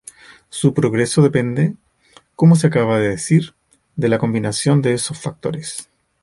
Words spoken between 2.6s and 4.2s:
acaba de decir, de la